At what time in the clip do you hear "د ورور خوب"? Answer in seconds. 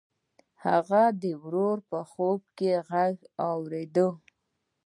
1.21-2.41